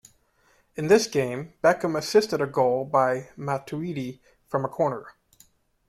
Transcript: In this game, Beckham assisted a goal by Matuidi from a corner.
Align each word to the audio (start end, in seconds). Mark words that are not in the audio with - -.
In 0.75 0.87
this 0.87 1.05
game, 1.05 1.53
Beckham 1.63 1.95
assisted 1.95 2.41
a 2.41 2.47
goal 2.47 2.85
by 2.85 3.29
Matuidi 3.37 4.19
from 4.47 4.65
a 4.65 4.67
corner. 4.67 5.13